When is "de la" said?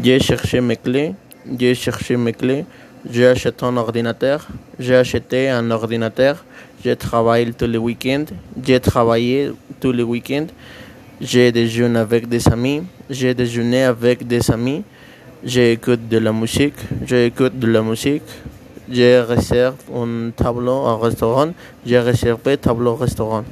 16.08-16.32, 17.58-17.82